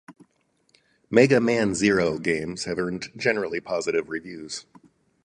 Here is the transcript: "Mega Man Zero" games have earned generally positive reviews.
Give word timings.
"Mega 1.11 1.39
Man 1.39 1.75
Zero" 1.75 2.17
games 2.17 2.63
have 2.63 2.79
earned 2.79 3.09
generally 3.17 3.59
positive 3.59 4.09
reviews. 4.09 4.65